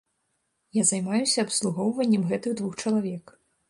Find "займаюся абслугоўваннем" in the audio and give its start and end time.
0.93-2.29